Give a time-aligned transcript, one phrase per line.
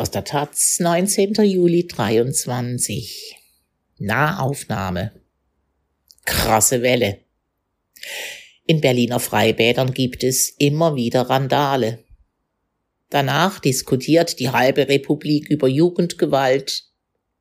[0.00, 1.34] Aus der Taz, 19.
[1.44, 3.36] Juli 23.
[3.98, 5.12] Nahaufnahme.
[6.24, 7.18] Krasse Welle.
[8.66, 12.02] In Berliner Freibädern gibt es immer wieder Randale.
[13.10, 16.84] Danach diskutiert die halbe Republik über Jugendgewalt.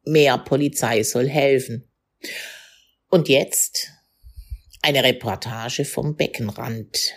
[0.03, 1.89] Mehr Polizei soll helfen.
[3.09, 3.87] Und jetzt
[4.81, 7.13] eine Reportage vom Beckenrand.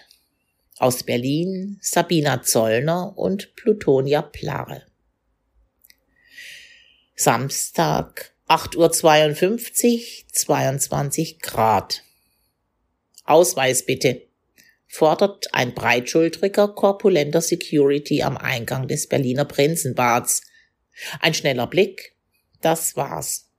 [0.78, 4.86] Aus Berlin Sabina Zollner und Plutonia Plarre.
[7.14, 12.02] Samstag, 8.52 Uhr, 22 Grad.
[13.24, 14.22] Ausweis bitte,
[14.86, 20.42] fordert ein breitschultriger, korpulenter Security am Eingang des Berliner Prinzenbads.
[21.20, 22.14] Ein schneller Blick,
[22.60, 23.50] das war's.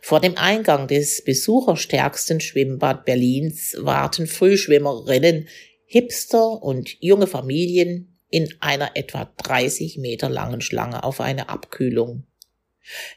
[0.00, 5.48] Vor dem Eingang des besucherstärksten Schwimmbad Berlins warten Frühschwimmerinnen,
[5.86, 12.24] Hipster und junge Familien in einer etwa 30 Meter langen Schlange auf eine Abkühlung.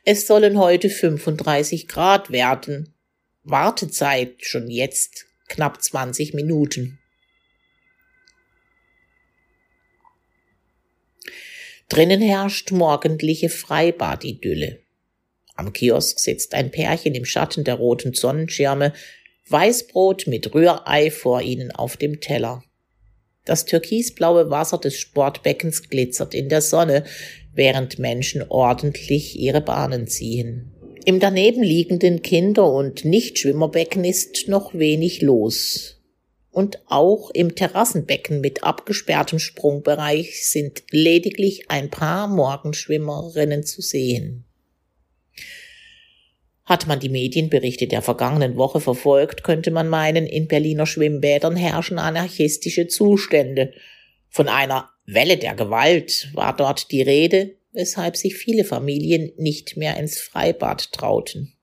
[0.03, 2.93] Es sollen heute 35 Grad werden.
[3.43, 6.99] Wartezeit schon jetzt knapp 20 Minuten.
[11.89, 14.79] Drinnen herrscht morgendliche Freibadidylle.
[15.55, 18.93] Am Kiosk sitzt ein Pärchen im Schatten der roten Sonnenschirme,
[19.49, 22.63] Weißbrot mit Rührei vor ihnen auf dem Teller.
[23.51, 27.03] Das türkisblaue Wasser des Sportbeckens glitzert in der Sonne,
[27.53, 30.71] während Menschen ordentlich ihre Bahnen ziehen.
[31.03, 36.01] Im daneben liegenden Kinder- und Nichtschwimmerbecken ist noch wenig los.
[36.49, 44.45] Und auch im Terrassenbecken mit abgesperrtem Sprungbereich sind lediglich ein paar Morgenschwimmerinnen zu sehen.
[46.65, 51.99] Hat man die Medienberichte der vergangenen Woche verfolgt, könnte man meinen, in Berliner Schwimmbädern herrschen
[51.99, 53.73] anarchistische Zustände.
[54.29, 59.97] Von einer Welle der Gewalt war dort die Rede, weshalb sich viele Familien nicht mehr
[59.97, 61.53] ins Freibad trauten.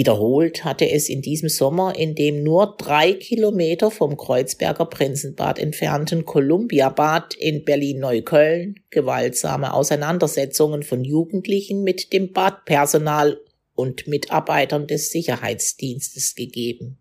[0.00, 6.24] Wiederholt hatte es in diesem Sommer in dem nur drei Kilometer vom Kreuzberger Prinzenbad entfernten
[6.24, 13.42] Kolumbiabad in Berlin-Neukölln gewaltsame Auseinandersetzungen von Jugendlichen mit dem Badpersonal
[13.74, 16.96] und Mitarbeitern des Sicherheitsdienstes gegeben.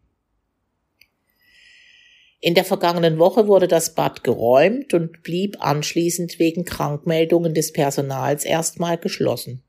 [2.41, 8.43] In der vergangenen Woche wurde das Bad geräumt und blieb anschließend wegen Krankmeldungen des Personals
[8.43, 9.63] erstmal geschlossen.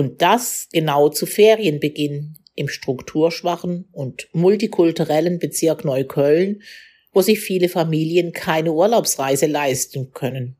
[0.00, 6.62] Und das genau zu Ferienbeginn im strukturschwachen und multikulturellen Bezirk Neukölln,
[7.12, 10.56] wo sich viele Familien keine Urlaubsreise leisten können.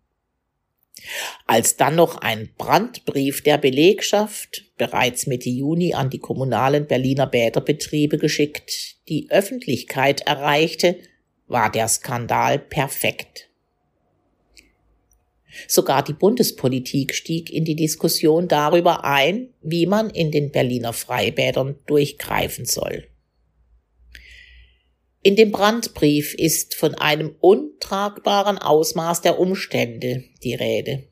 [1.46, 8.18] Als dann noch ein Brandbrief der Belegschaft bereits Mitte Juni an die kommunalen Berliner Bäderbetriebe
[8.18, 10.98] geschickt, die Öffentlichkeit erreichte,
[11.46, 13.49] war der Skandal perfekt.
[15.68, 21.76] Sogar die Bundespolitik stieg in die Diskussion darüber ein, wie man in den Berliner Freibädern
[21.86, 23.04] durchgreifen soll.
[25.22, 31.04] In dem Brandbrief ist von einem untragbaren Ausmaß der Umstände die Rede.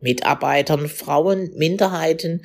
[0.00, 2.44] Mitarbeitern, Frauen, Minderheiten,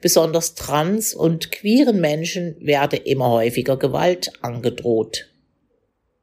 [0.00, 5.28] besonders trans- und queeren Menschen werde immer häufiger Gewalt angedroht.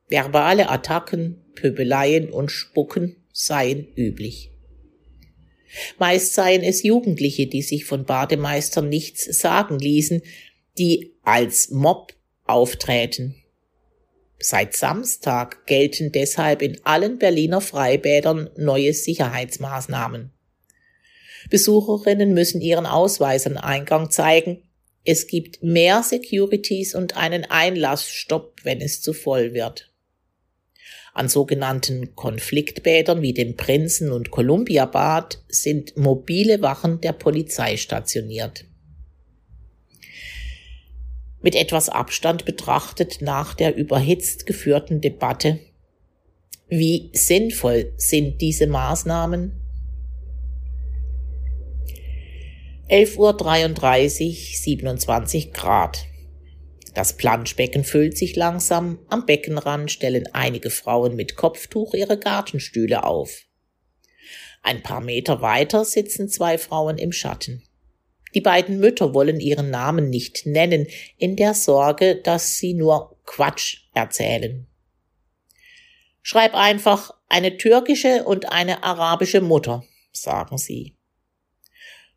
[0.10, 4.52] Verbale Attacken, Pöbeleien und Spucken seien üblich.
[6.00, 10.22] Meist seien es Jugendliche, die sich von Bademeistern nichts sagen ließen,
[10.78, 12.14] die als Mob
[12.46, 13.36] aufträten
[14.46, 20.34] Seit Samstag gelten deshalb in allen Berliner Freibädern neue Sicherheitsmaßnahmen.
[21.50, 24.62] Besucherinnen müssen ihren Ausweis an Eingang zeigen.
[25.06, 29.93] Es gibt mehr Securities und einen Einlassstopp, wenn es zu voll wird.
[31.14, 38.66] An sogenannten Konfliktbädern wie dem Prinzen- und Kolumbiabad sind mobile Wachen der Polizei stationiert
[41.44, 45.60] mit etwas Abstand betrachtet nach der überhitzt geführten Debatte.
[46.70, 49.52] Wie sinnvoll sind diese Maßnahmen?
[52.90, 56.06] 11.33 Uhr, 27 Grad.
[56.94, 59.00] Das Planschbecken füllt sich langsam.
[59.10, 63.44] Am Beckenrand stellen einige Frauen mit Kopftuch ihre Gartenstühle auf.
[64.62, 67.64] Ein paar Meter weiter sitzen zwei Frauen im Schatten.
[68.34, 70.88] Die beiden Mütter wollen ihren Namen nicht nennen,
[71.18, 74.68] in der Sorge, dass sie nur Quatsch erzählen.
[76.22, 80.96] Schreib einfach eine türkische und eine arabische Mutter, sagen sie.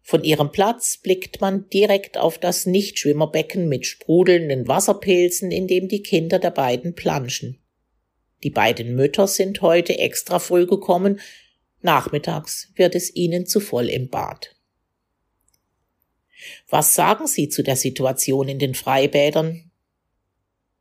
[0.08, 6.04] Von ihrem Platz blickt man direkt auf das Nichtschwimmerbecken mit sprudelnden Wasserpilzen, in dem die
[6.04, 7.58] Kinder der beiden planschen.
[8.44, 11.18] Die beiden Mütter sind heute extra früh gekommen,
[11.82, 14.54] Nachmittags wird es ihnen zu voll im Bad.
[16.68, 19.72] Was sagen Sie zu der Situation in den Freibädern?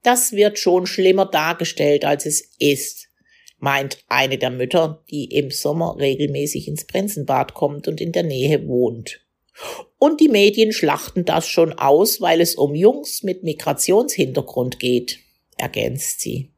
[0.04, 3.10] Das wird schon schlimmer dargestellt, als es ist,
[3.58, 8.68] meint eine der Mütter, die im Sommer regelmäßig ins Prinzenbad kommt und in der Nähe
[8.68, 9.22] wohnt.
[9.98, 15.20] Und die Medien schlachten das schon aus, weil es um Jungs mit Migrationshintergrund geht,
[15.58, 16.52] ergänzt sie.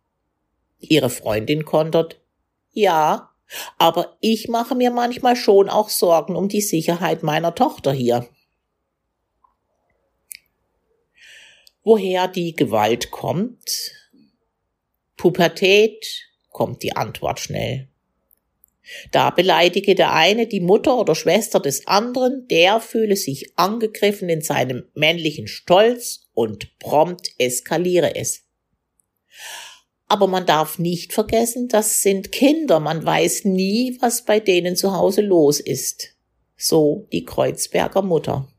[0.79, 2.19] Ihre Freundin kontert,
[2.71, 3.31] ja,
[3.77, 8.27] aber ich mache mir manchmal schon auch Sorgen um die Sicherheit meiner Tochter hier.
[11.83, 13.93] Woher die Gewalt kommt?
[15.15, 17.87] Pubertät, kommt die Antwort schnell.
[19.11, 24.41] Da beleidige der eine die Mutter oder Schwester des anderen, der fühle sich angegriffen in
[24.41, 28.41] seinem männlichen Stolz und prompt eskaliere es.
[30.07, 34.93] Aber man darf nicht vergessen, das sind Kinder, man weiß nie, was bei denen zu
[34.93, 36.15] Hause los ist.
[36.55, 38.51] So die Kreuzberger Mutter.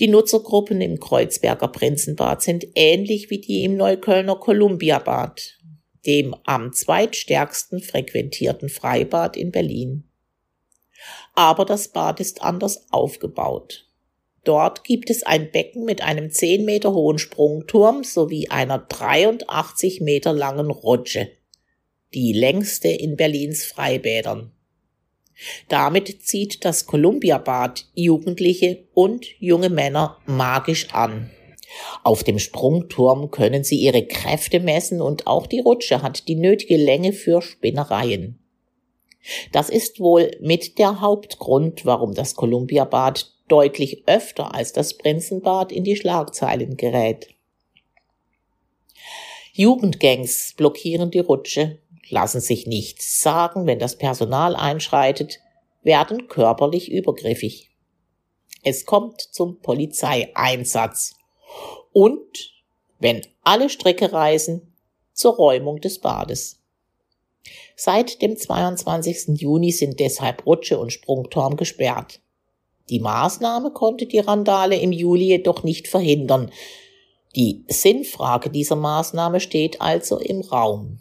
[0.00, 5.58] Die Nutzergruppen im Kreuzberger Prinzenbad sind ähnlich wie die im Neuköllner Kolumbiabad,
[6.06, 10.04] dem am zweitstärksten frequentierten Freibad in Berlin.
[11.34, 13.88] Aber das Bad ist anders aufgebaut.
[14.44, 20.32] Dort gibt es ein Becken mit einem 10 Meter hohen Sprungturm sowie einer 83 Meter
[20.32, 21.28] langen Rutsche,
[22.14, 24.52] die längste in Berlins Freibädern.
[25.68, 31.30] Damit zieht das Kolumbiabad Jugendliche und junge Männer magisch an.
[32.02, 36.76] Auf dem Sprungturm können sie ihre Kräfte messen und auch die Rutsche hat die nötige
[36.76, 38.38] Länge für Spinnereien.
[39.52, 45.84] Das ist wohl mit der Hauptgrund, warum das Kolumbiabad deutlich öfter als das Prinzenbad in
[45.84, 47.28] die Schlagzeilen gerät.
[49.52, 51.78] Jugendgangs blockieren die Rutsche,
[52.10, 55.38] lassen sich nichts sagen, wenn das Personal einschreitet,
[55.82, 57.70] werden körperlich übergriffig.
[58.62, 61.14] Es kommt zum Polizeieinsatz
[61.92, 62.54] und,
[62.98, 64.74] wenn alle Strecke reisen,
[65.12, 66.60] zur Räumung des Bades.
[67.76, 69.40] Seit dem 22.
[69.40, 72.20] Juni sind deshalb Rutsche und Sprungturm gesperrt.
[72.90, 76.50] Die Maßnahme konnte die Randale im Juli jedoch nicht verhindern.
[77.36, 81.00] Die Sinnfrage dieser Maßnahme steht also im Raum.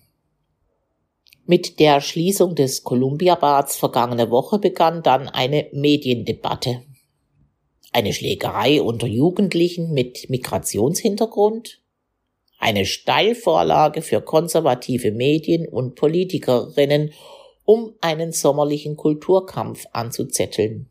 [1.50, 6.84] Mit der Schließung des Columbia-Bads vergangene Woche begann dann eine Mediendebatte.
[7.94, 11.80] Eine Schlägerei unter Jugendlichen mit Migrationshintergrund?
[12.60, 17.14] Eine Steilvorlage für konservative Medien und Politikerinnen,
[17.64, 20.90] um einen sommerlichen Kulturkampf anzuzetteln.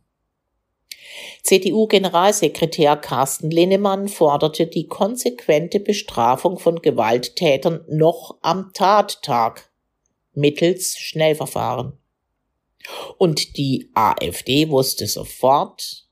[1.43, 9.71] CDU-Generalsekretär Carsten Linnemann forderte die konsequente Bestrafung von Gewalttätern noch am Tattag
[10.37, 11.99] mittels Schnellverfahren.
[13.19, 16.07] Und die AfD wusste sofort,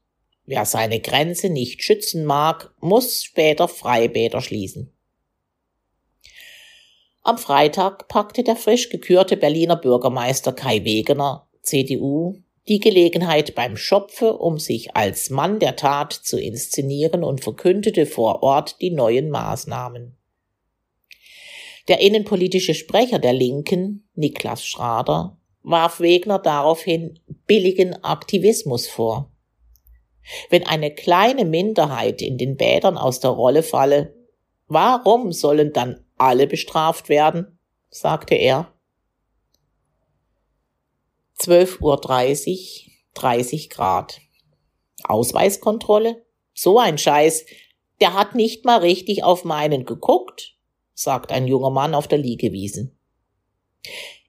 [0.45, 4.91] wer seine Grenze nicht schützen mag, muss später Freibäder schließen.
[7.23, 14.35] Am Freitag packte der frisch gekürte Berliner Bürgermeister Kai Wegener, CDU, die Gelegenheit beim Schopfe,
[14.37, 20.17] um sich als Mann der Tat zu inszenieren und verkündete vor Ort die neuen Maßnahmen.
[21.89, 29.31] Der innenpolitische Sprecher der Linken, Niklas Schrader, warf Wegner daraufhin billigen Aktivismus vor.
[30.49, 34.15] Wenn eine kleine Minderheit in den Bädern aus der Rolle falle,
[34.67, 37.59] warum sollen dann alle bestraft werden?
[37.91, 38.73] sagte er.
[41.39, 44.21] 12.30 Uhr, 30 Grad.
[45.03, 46.25] Ausweiskontrolle?
[46.55, 47.45] So ein Scheiß.
[48.01, 50.54] Der hat nicht mal richtig auf meinen geguckt
[50.95, 52.91] sagt ein junger Mann auf der Liegewiese.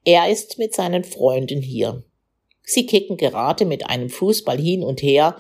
[0.03, 2.03] Er ist mit seinen Freunden hier.
[2.63, 5.37] Sie kicken gerade mit einem Fußball hin und her,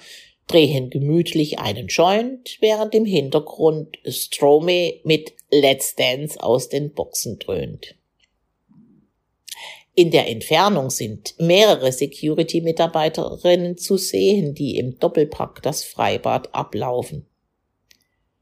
[0.47, 7.95] drehen gemütlich einen Joint, während im Hintergrund Strome mit Let's Dance aus den Boxen dröhnt.
[9.97, 17.25] In der Entfernung sind mehrere Security-Mitarbeiterinnen zu sehen, die im Doppelpack das Freibad ablaufen.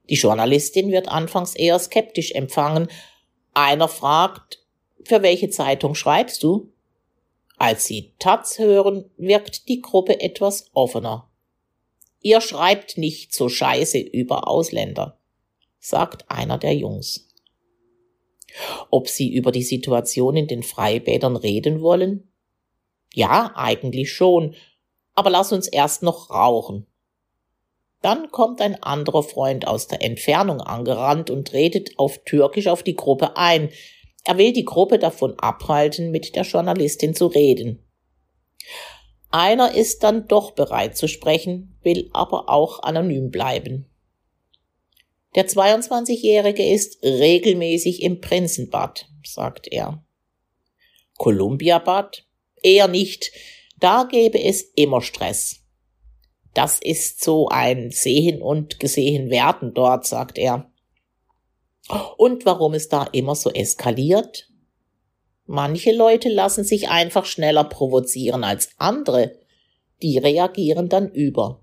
[0.09, 2.89] Die Journalistin wird anfangs eher skeptisch empfangen.
[3.53, 4.59] Einer fragt,
[5.05, 6.71] für welche Zeitung schreibst du?
[7.57, 11.29] Als sie Taz hören, wirkt die Gruppe etwas offener.
[12.21, 15.19] Ihr schreibt nicht so scheiße über Ausländer,
[15.79, 17.29] sagt einer der Jungs.
[18.89, 22.31] Ob sie über die Situation in den Freibädern reden wollen?
[23.13, 24.55] Ja, eigentlich schon,
[25.15, 26.87] aber lass uns erst noch rauchen.
[28.03, 32.97] Dann kommt ein anderer Freund aus der Entfernung angerannt und redet auf Türkisch auf die
[32.97, 33.69] Gruppe ein.
[34.25, 37.81] Er will die Gruppe davon abhalten, mit der Journalistin zu reden.
[39.31, 43.89] Einer ist dann doch bereit zu sprechen, will aber auch anonym bleiben.
[45.35, 50.03] Der 22-Jährige ist regelmäßig im Prinzenbad, sagt er.
[51.17, 52.25] Kolumbiabad?
[52.61, 53.31] Eher nicht.
[53.79, 55.62] Da gäbe es immer Stress.
[56.53, 60.71] Das ist so ein Sehen und Gesehen werden dort, sagt er.
[62.17, 64.49] Und warum es da immer so eskaliert?
[65.45, 69.37] Manche Leute lassen sich einfach schneller provozieren als andere.
[70.01, 71.59] Die reagieren dann über.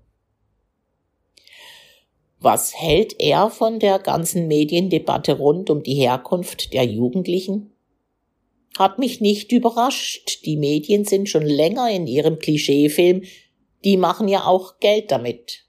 [2.39, 7.71] Was hält er von der ganzen Mediendebatte rund um die Herkunft der Jugendlichen?
[8.77, 10.45] Hat mich nicht überrascht.
[10.45, 13.23] Die Medien sind schon länger in ihrem Klischeefilm.
[13.83, 15.65] Die machen ja auch Geld damit,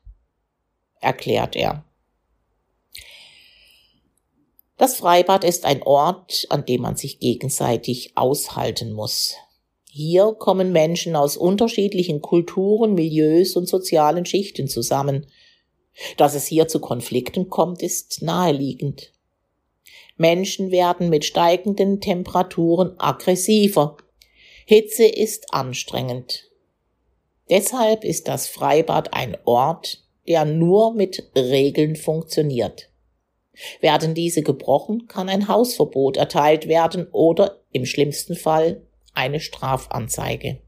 [1.01, 1.85] erklärt er.
[4.77, 9.37] Das Freibad ist ein Ort, an dem man sich gegenseitig aushalten muss.
[9.89, 15.27] Hier kommen Menschen aus unterschiedlichen Kulturen, Milieus und sozialen Schichten zusammen.
[16.17, 19.13] Dass es hier zu Konflikten kommt, ist naheliegend.
[20.17, 23.97] Menschen werden mit steigenden Temperaturen aggressiver.
[24.67, 26.51] Hitze ist anstrengend.
[27.51, 32.89] Deshalb ist das Freibad ein Ort, der nur mit Regeln funktioniert.
[33.81, 38.83] Werden diese gebrochen, kann ein Hausverbot erteilt werden oder im schlimmsten Fall
[39.15, 40.59] eine Strafanzeige.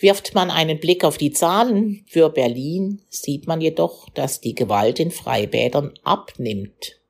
[0.00, 5.00] Wirft man einen Blick auf die Zahlen für Berlin, sieht man jedoch, dass die Gewalt
[5.00, 7.00] in Freibädern abnimmt.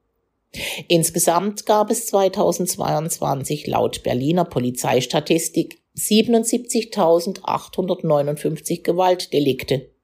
[0.87, 9.95] Insgesamt gab es 2022 laut Berliner Polizeistatistik 77.859 Gewaltdelikte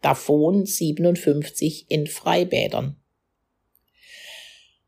[0.00, 2.96] davon 57 in Freibädern.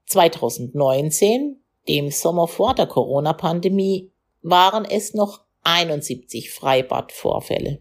[0.07, 7.81] 2019, dem Sommer vor der Corona-Pandemie, waren es noch 71 Freibadvorfälle.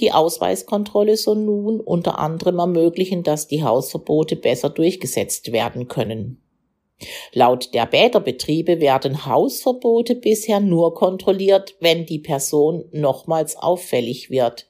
[0.00, 6.40] Die Ausweiskontrolle soll nun unter anderem ermöglichen, dass die Hausverbote besser durchgesetzt werden können.
[7.32, 14.68] Laut der Bäderbetriebe werden Hausverbote bisher nur kontrolliert, wenn die Person nochmals auffällig wird.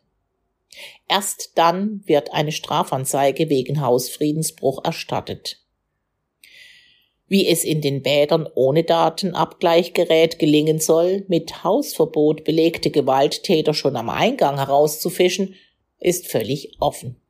[1.08, 5.62] Erst dann wird eine Strafanzeige wegen Hausfriedensbruch erstattet.
[7.26, 14.08] Wie es in den Bädern ohne Datenabgleichgerät gelingen soll, mit Hausverbot belegte Gewalttäter schon am
[14.08, 15.54] Eingang herauszufischen,
[15.98, 17.20] ist völlig offen.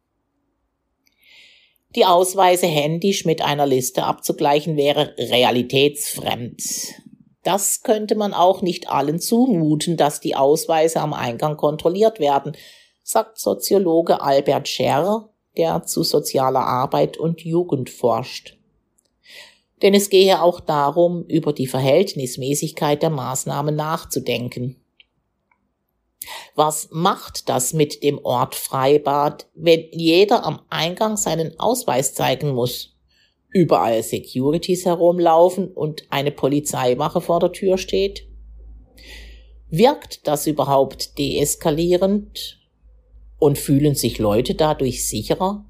[1.97, 6.63] Die Ausweise händisch mit einer Liste abzugleichen wäre realitätsfremd.
[7.43, 12.53] Das könnte man auch nicht allen zumuten, dass die Ausweise am Eingang kontrolliert werden,
[13.03, 18.59] sagt Soziologe Albert Scherr, der zu sozialer Arbeit und Jugend forscht.
[19.81, 24.77] Denn es gehe auch darum, über die Verhältnismäßigkeit der Maßnahmen nachzudenken.
[26.55, 32.97] Was macht das mit dem Ort Freibad, wenn jeder am Eingang seinen Ausweis zeigen muss?
[33.51, 38.27] Überall Securities herumlaufen und eine Polizeiwache vor der Tür steht?
[39.71, 42.57] Wirkt das überhaupt deeskalierend?
[43.39, 45.65] Und fühlen sich Leute dadurch sicherer?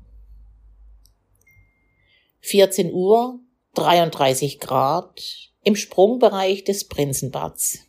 [2.41, 3.41] 14 Uhr,
[3.75, 7.88] 33 Grad, im Sprungbereich des Prinzenbads.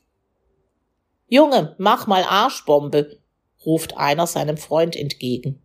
[1.30, 3.20] Junge, mach mal Arschbombe,
[3.64, 5.62] ruft einer seinem Freund entgegen.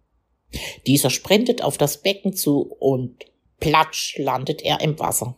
[0.87, 3.25] Dieser sprintet auf das Becken zu und
[3.61, 5.37] platsch landet er im Wasser.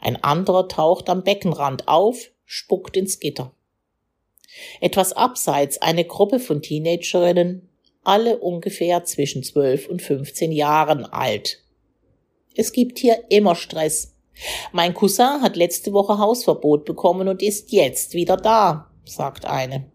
[0.00, 3.52] Ein anderer taucht am Beckenrand auf, spuckt ins Gitter.
[4.80, 7.68] Etwas abseits eine Gruppe von Teenagerinnen,
[8.02, 11.62] alle ungefähr zwischen 12 und 15 Jahren alt.
[12.56, 14.16] Es gibt hier immer Stress.
[14.72, 19.90] Mein Cousin hat letzte Woche Hausverbot bekommen und ist jetzt wieder da sagt eine.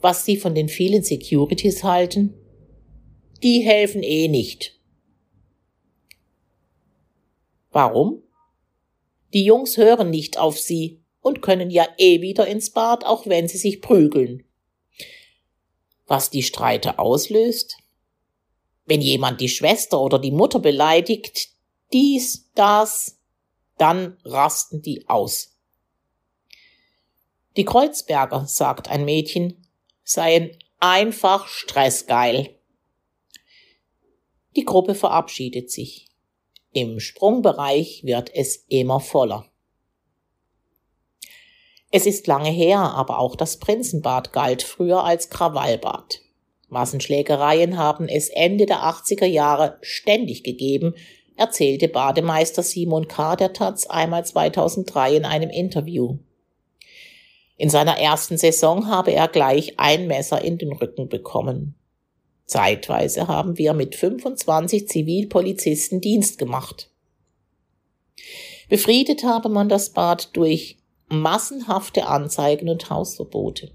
[0.00, 2.34] Was sie von den vielen Securities halten?
[3.42, 4.78] Die helfen eh nicht.
[7.70, 8.22] Warum?
[9.32, 13.46] Die Jungs hören nicht auf sie und können ja eh wieder ins Bad, auch wenn
[13.46, 14.44] sie sich prügeln.
[16.06, 17.76] Was die Streite auslöst?
[18.86, 21.50] Wenn jemand die Schwester oder die Mutter beleidigt,
[21.92, 23.18] dies, das,
[23.78, 25.49] dann rasten die aus.
[27.60, 29.66] Die Kreuzberger, sagt ein Mädchen,
[30.02, 32.58] seien einfach stressgeil.
[34.56, 36.08] Die Gruppe verabschiedet sich.
[36.72, 39.44] Im Sprungbereich wird es immer voller.
[41.90, 46.22] Es ist lange her, aber auch das Prinzenbad galt früher als Krawallbad.
[46.68, 50.94] Massenschlägereien haben es Ende der 80er Jahre ständig gegeben,
[51.36, 53.36] erzählte Bademeister Simon K.
[53.36, 56.20] der Taz einmal 2003 in einem Interview.
[57.60, 61.74] In seiner ersten Saison habe er gleich ein Messer in den Rücken bekommen.
[62.46, 66.90] Zeitweise haben wir mit 25 Zivilpolizisten Dienst gemacht.
[68.70, 73.72] Befriedet habe man das Bad durch massenhafte Anzeigen und Hausverbote.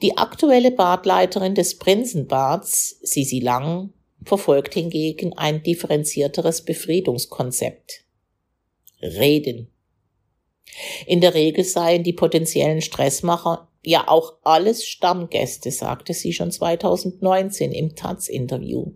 [0.00, 3.92] Die aktuelle Badleiterin des Prinzenbads, Sisi Lang,
[4.22, 8.04] verfolgt hingegen ein differenzierteres Befriedungskonzept.
[9.02, 9.72] Reden.
[11.06, 17.72] In der Regel seien die potenziellen Stressmacher ja auch alles Stammgäste, sagte sie schon 2019
[17.72, 18.92] im Taz-Interview.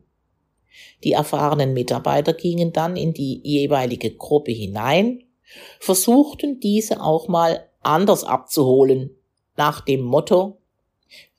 [1.05, 5.25] Die erfahrenen Mitarbeiter gingen dann in die jeweilige Gruppe hinein,
[5.81, 9.11] versuchten diese auch mal anders abzuholen,
[9.57, 10.59] nach dem Motto,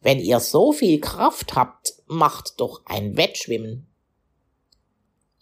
[0.01, 3.87] wenn ihr so viel Kraft habt, macht doch ein Wettschwimmen.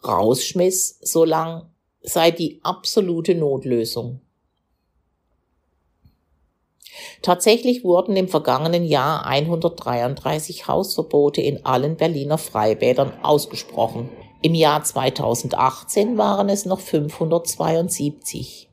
[0.03, 1.69] Rausschmiss so lang
[2.01, 4.21] sei die absolute Notlösung.
[7.21, 14.09] Tatsächlich wurden im vergangenen Jahr 133 Hausverbote in allen Berliner Freibädern ausgesprochen.
[14.41, 18.69] Im Jahr 2018 waren es noch 572.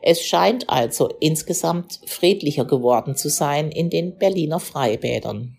[0.00, 5.58] Es scheint also insgesamt friedlicher geworden zu sein in den Berliner Freibädern.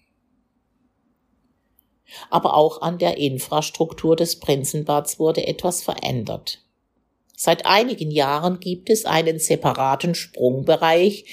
[2.29, 6.63] Aber auch an der Infrastruktur des Prinzenbads wurde etwas verändert.
[7.43, 11.25] Seit einigen Jahren gibt es einen separaten Sprungbereich.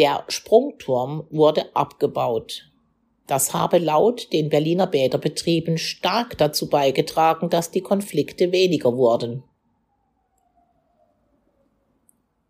[0.00, 2.72] Der Sprungturm wurde abgebaut.
[3.28, 9.44] Das habe laut den Berliner Bäderbetrieben stark dazu beigetragen, dass die Konflikte weniger wurden.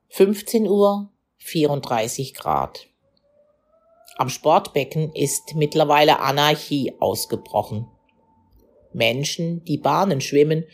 [0.08, 2.86] 15 Uhr 34 Grad.
[4.16, 7.86] Am Sportbecken ist mittlerweile Anarchie ausgebrochen.
[8.94, 10.64] Menschen, die Bahnen schwimmen,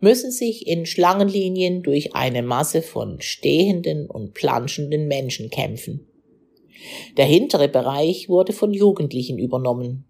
[0.00, 6.06] müssen sich in Schlangenlinien durch eine Masse von stehenden und planschenden Menschen kämpfen.
[7.16, 10.04] Der hintere Bereich wurde von Jugendlichen übernommen.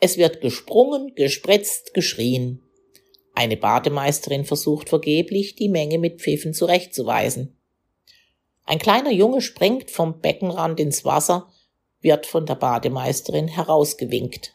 [0.00, 2.62] Es wird gesprungen, gespritzt, geschrien.
[3.34, 7.56] Eine Bademeisterin versucht vergeblich, die Menge mit Pfiffen zurechtzuweisen.
[8.64, 11.48] Ein kleiner Junge springt vom Beckenrand ins Wasser,
[12.00, 14.54] wird von der Bademeisterin herausgewinkt.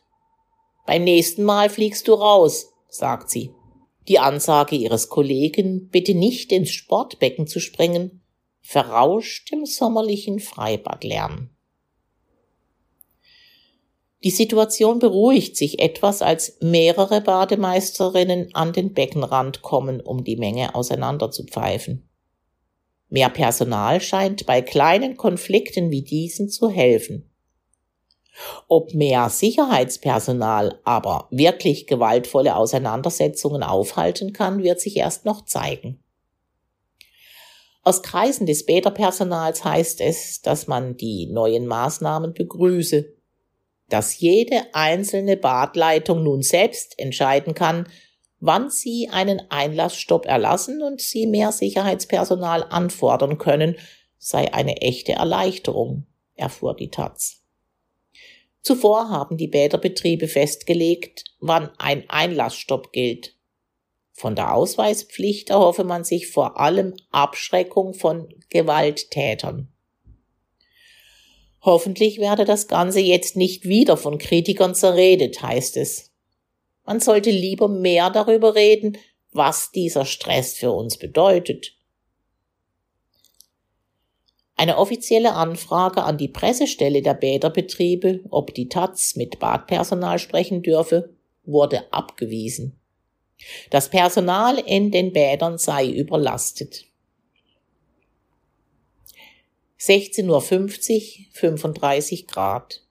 [0.86, 3.52] Beim nächsten Mal fliegst du raus, sagt sie.
[4.08, 8.22] Die Ansage ihres Kollegen, bitte nicht ins Sportbecken zu springen,
[8.62, 11.50] verrauscht im sommerlichen Freibadlärm.
[14.24, 20.76] Die Situation beruhigt sich etwas, als mehrere Bademeisterinnen an den Beckenrand kommen, um die Menge
[20.76, 22.10] auseinander zu pfeifen.
[23.10, 27.33] Mehr Personal scheint bei kleinen Konflikten wie diesen zu helfen.
[28.68, 36.04] Ob mehr Sicherheitspersonal aber wirklich gewaltvolle Auseinandersetzungen aufhalten kann, wird sich erst noch zeigen.
[37.84, 43.14] Aus Kreisen des Bäderpersonals heißt es, dass man die neuen Maßnahmen begrüße,
[43.90, 47.88] dass jede einzelne Badleitung nun selbst entscheiden kann,
[48.40, 53.76] wann sie einen Einlassstopp erlassen und sie mehr Sicherheitspersonal anfordern können,
[54.18, 57.43] sei eine echte Erleichterung, erfuhr die Taz.
[58.64, 63.36] Zuvor haben die Bäderbetriebe festgelegt, wann ein Einlassstopp gilt.
[64.14, 69.68] Von der Ausweispflicht erhoffe man sich vor allem Abschreckung von Gewalttätern.
[71.62, 76.12] Hoffentlich werde das Ganze jetzt nicht wieder von Kritikern zerredet, heißt es.
[76.86, 78.98] Man sollte lieber mehr darüber reden,
[79.32, 81.76] was dieser Stress für uns bedeutet.
[84.64, 91.10] Eine offizielle Anfrage an die Pressestelle der Bäderbetriebe, ob die Taz mit Badpersonal sprechen dürfe,
[91.44, 92.80] wurde abgewiesen.
[93.72, 96.86] Das Personal in den Bädern sei überlastet.
[99.82, 102.84] 16.50 Uhr, 35 Grad.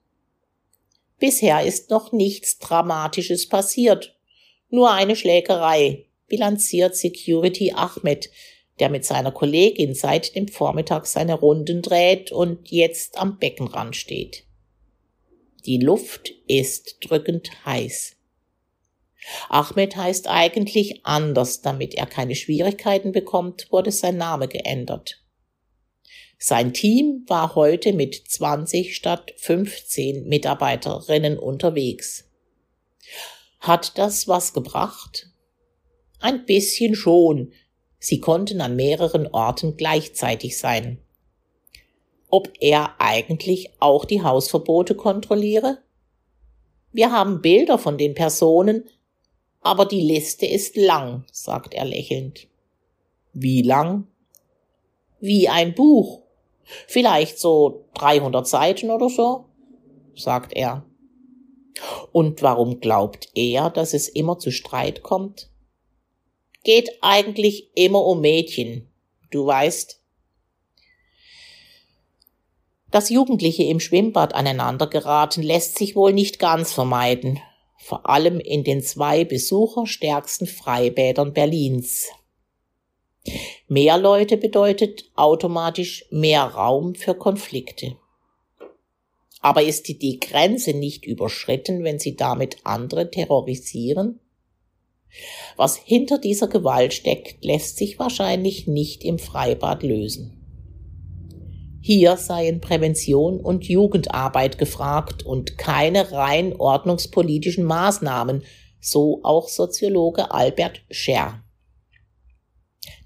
[1.17, 4.15] Bisher ist noch nichts Dramatisches passiert.
[4.69, 8.29] Nur eine Schlägerei, bilanziert Security Ahmed,
[8.79, 14.45] der mit seiner Kollegin seit dem Vormittag seine Runden dreht und jetzt am Beckenrand steht.
[15.65, 18.17] Die Luft ist drückend heiß.
[19.49, 25.23] Ahmed heißt eigentlich anders, damit er keine Schwierigkeiten bekommt, wurde sein Name geändert.
[26.37, 32.29] Sein Team war heute mit 20 statt 15 Mitarbeiterinnen unterwegs.
[33.59, 35.29] Hat das was gebracht?
[36.19, 37.53] Ein bisschen schon.
[38.05, 40.99] Sie konnten an mehreren Orten gleichzeitig sein.
[42.27, 45.77] ob er eigentlich auch die Hausverbote kontrolliere?
[46.91, 48.89] Wir haben Bilder von den Personen,
[49.61, 52.47] aber die Liste ist lang, sagt er lächelnd.
[53.33, 54.07] Wie lang?
[55.19, 56.23] Wie ein Buch.
[56.87, 59.45] Vielleicht so 300 Seiten oder so,
[60.15, 60.83] sagt er.
[62.11, 65.52] Und warum glaubt er, dass es immer zu Streit kommt?
[66.63, 68.87] Geht eigentlich immer um Mädchen,
[69.31, 69.99] du weißt.
[72.89, 77.39] Dass Jugendliche im Schwimmbad aneinander geraten, lässt sich wohl nicht ganz vermeiden,
[77.77, 82.07] vor allem in den zwei besucherstärksten Freibädern Berlins.
[83.67, 87.97] Mehr Leute bedeutet automatisch mehr Raum für Konflikte.
[89.41, 94.19] Aber ist die, die Grenze nicht überschritten, wenn sie damit andere terrorisieren?
[95.55, 100.39] Was hinter dieser Gewalt steckt, lässt sich wahrscheinlich nicht im Freibad lösen.
[101.81, 108.43] Hier seien Prävention und Jugendarbeit gefragt und keine rein ordnungspolitischen Maßnahmen,
[108.79, 111.43] so auch Soziologe Albert Scher.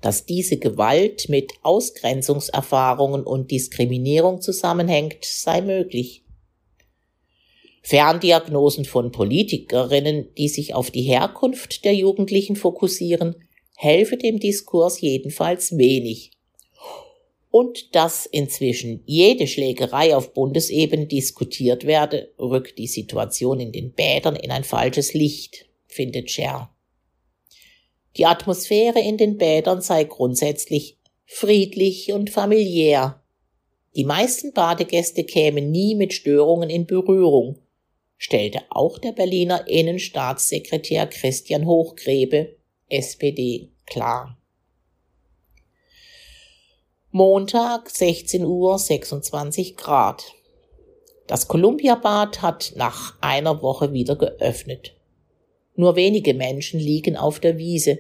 [0.02, 6.27] Dass diese Gewalt mit Ausgrenzungserfahrungen und Diskriminierung zusammenhängt, sei möglich.
[7.88, 13.36] Ferndiagnosen von Politikerinnen, die sich auf die Herkunft der Jugendlichen fokussieren,
[13.78, 16.32] helfe dem Diskurs jedenfalls wenig.
[17.50, 24.36] Und dass inzwischen jede Schlägerei auf Bundesebene diskutiert werde, rückt die Situation in den Bädern
[24.36, 26.70] in ein falsches Licht, findet Scher.
[28.18, 33.24] Die Atmosphäre in den Bädern sei grundsätzlich friedlich und familiär.
[33.96, 37.60] Die meisten Badegäste kämen nie mit Störungen in Berührung,
[38.18, 42.58] stellte auch der Berliner Innenstaatssekretär Christian Hochgrebe,
[42.90, 44.38] SPD, klar.
[47.12, 50.34] Montag 16 Uhr 26 Grad.
[51.26, 54.96] Das Columbiabad hat nach einer Woche wieder geöffnet.
[55.76, 58.00] Nur wenige Menschen liegen auf der Wiese.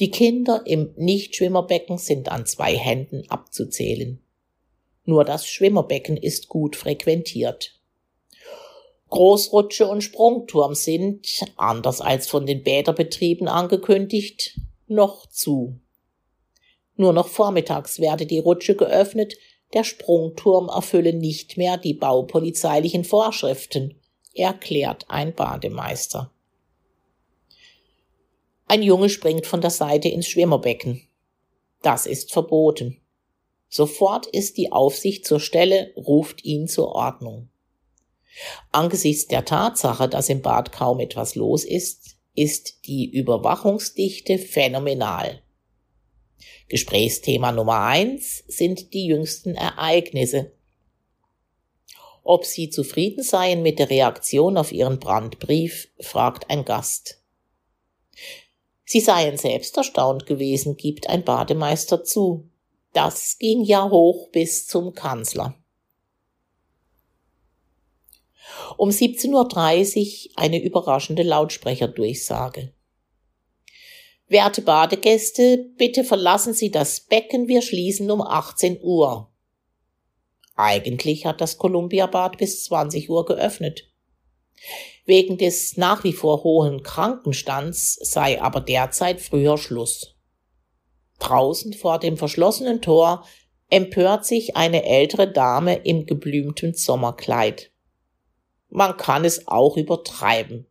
[0.00, 4.20] Die Kinder im Nichtschwimmerbecken sind an zwei Händen abzuzählen.
[5.04, 7.73] Nur das Schwimmerbecken ist gut frequentiert.
[9.14, 15.78] Großrutsche und Sprungturm sind, anders als von den Bäderbetrieben angekündigt, noch zu.
[16.96, 19.34] Nur noch vormittags werde die Rutsche geöffnet,
[19.72, 24.00] der Sprungturm erfülle nicht mehr die baupolizeilichen Vorschriften,
[24.34, 26.32] erklärt ein Bademeister.
[28.66, 31.06] Ein Junge springt von der Seite ins Schwimmerbecken.
[31.82, 33.00] Das ist verboten.
[33.68, 37.48] Sofort ist die Aufsicht zur Stelle, ruft ihn zur Ordnung.
[38.72, 45.42] Angesichts der Tatsache, dass im Bad kaum etwas los ist, ist die Überwachungsdichte phänomenal.
[46.68, 50.52] Gesprächsthema Nummer eins sind die jüngsten Ereignisse.
[52.22, 57.22] Ob Sie zufrieden seien mit der Reaktion auf Ihren Brandbrief, fragt ein Gast.
[58.86, 62.48] Sie seien selbst erstaunt gewesen, gibt ein Bademeister zu.
[62.92, 65.54] Das ging ja hoch bis zum Kanzler.
[68.76, 72.72] Um 17.30 Uhr eine überraschende Lautsprecherdurchsage.
[74.26, 79.30] Werte Badegäste, bitte verlassen Sie das Becken, wir schließen um 18 Uhr.
[80.56, 83.90] Eigentlich hat das Columbia-Bad bis 20 Uhr geöffnet.
[85.04, 90.16] Wegen des nach wie vor hohen Krankenstands sei aber derzeit früher Schluss.
[91.18, 93.26] Draußen vor dem verschlossenen Tor
[93.68, 97.73] empört sich eine ältere Dame im geblümten Sommerkleid.
[98.76, 100.66] Man kann es auch übertreiben.